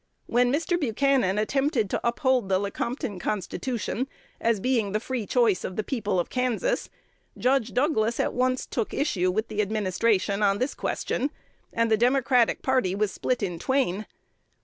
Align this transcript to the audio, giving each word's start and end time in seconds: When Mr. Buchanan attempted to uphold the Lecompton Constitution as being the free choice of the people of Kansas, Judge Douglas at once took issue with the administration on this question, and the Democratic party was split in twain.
When 0.25 0.51
Mr. 0.51 0.79
Buchanan 0.79 1.37
attempted 1.37 1.87
to 1.91 2.01
uphold 2.03 2.49
the 2.49 2.57
Lecompton 2.57 3.19
Constitution 3.19 4.07
as 4.39 4.59
being 4.59 4.93
the 4.93 4.99
free 4.99 5.27
choice 5.27 5.63
of 5.63 5.75
the 5.75 5.83
people 5.83 6.19
of 6.19 6.31
Kansas, 6.31 6.89
Judge 7.37 7.71
Douglas 7.71 8.19
at 8.19 8.33
once 8.33 8.65
took 8.65 8.95
issue 8.95 9.29
with 9.29 9.47
the 9.47 9.61
administration 9.61 10.41
on 10.41 10.57
this 10.57 10.73
question, 10.73 11.29
and 11.71 11.91
the 11.91 11.97
Democratic 11.97 12.63
party 12.63 12.95
was 12.95 13.11
split 13.11 13.43
in 13.43 13.59
twain. 13.59 14.07